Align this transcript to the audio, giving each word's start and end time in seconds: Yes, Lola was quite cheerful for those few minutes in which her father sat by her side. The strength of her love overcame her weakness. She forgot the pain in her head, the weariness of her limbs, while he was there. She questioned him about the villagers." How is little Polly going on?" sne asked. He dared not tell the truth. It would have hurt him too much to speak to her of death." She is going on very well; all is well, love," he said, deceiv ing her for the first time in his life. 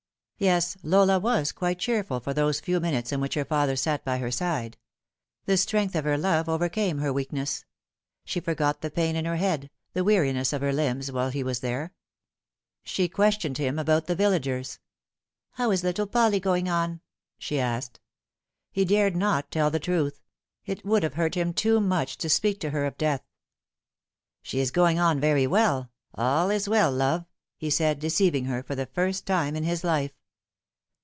Yes, 0.41 0.75
Lola 0.81 1.19
was 1.19 1.51
quite 1.51 1.77
cheerful 1.77 2.19
for 2.19 2.33
those 2.33 2.59
few 2.61 2.79
minutes 2.79 3.11
in 3.11 3.21
which 3.21 3.35
her 3.35 3.45
father 3.45 3.75
sat 3.75 4.03
by 4.03 4.17
her 4.17 4.31
side. 4.31 4.75
The 5.45 5.55
strength 5.55 5.93
of 5.93 6.03
her 6.03 6.17
love 6.17 6.49
overcame 6.49 6.97
her 6.97 7.13
weakness. 7.13 7.63
She 8.25 8.39
forgot 8.39 8.81
the 8.81 8.89
pain 8.89 9.15
in 9.15 9.25
her 9.25 9.35
head, 9.35 9.69
the 9.93 10.03
weariness 10.03 10.51
of 10.51 10.61
her 10.61 10.73
limbs, 10.73 11.11
while 11.11 11.29
he 11.29 11.43
was 11.43 11.59
there. 11.59 11.93
She 12.83 13.07
questioned 13.07 13.59
him 13.59 13.77
about 13.77 14.07
the 14.07 14.15
villagers." 14.15 14.79
How 15.51 15.69
is 15.69 15.83
little 15.83 16.07
Polly 16.07 16.39
going 16.39 16.67
on?" 16.67 17.01
sne 17.39 17.59
asked. 17.59 17.99
He 18.71 18.83
dared 18.83 19.15
not 19.15 19.51
tell 19.51 19.69
the 19.69 19.79
truth. 19.79 20.23
It 20.65 20.83
would 20.83 21.03
have 21.03 21.13
hurt 21.13 21.35
him 21.35 21.53
too 21.53 21.79
much 21.79 22.17
to 22.17 22.29
speak 22.29 22.59
to 22.61 22.71
her 22.71 22.87
of 22.87 22.97
death." 22.97 23.21
She 24.41 24.59
is 24.59 24.71
going 24.71 24.97
on 24.97 25.19
very 25.19 25.45
well; 25.45 25.91
all 26.15 26.49
is 26.49 26.67
well, 26.67 26.91
love," 26.91 27.25
he 27.57 27.69
said, 27.69 28.01
deceiv 28.01 28.33
ing 28.33 28.45
her 28.45 28.63
for 28.63 28.73
the 28.73 28.87
first 28.87 29.27
time 29.27 29.55
in 29.55 29.65
his 29.65 29.83
life. 29.83 30.13